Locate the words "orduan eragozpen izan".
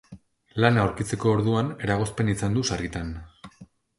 1.33-2.57